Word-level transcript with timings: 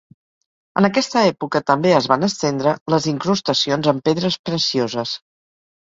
En 0.79 0.87
aquesta 0.87 1.21
època, 1.31 1.61
també 1.67 1.93
es 1.99 2.09
van 2.13 2.27
estendre 2.29 2.73
les 2.95 3.07
incrustacions 3.15 3.91
en 3.93 4.01
pedres 4.09 4.39
precioses. 4.51 5.15